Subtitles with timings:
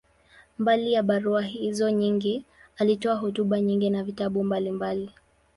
[0.59, 2.45] Mbali ya barua hizo nyingi,
[2.77, 5.11] alitoa hotuba nyingi na vitabu mbalimbali.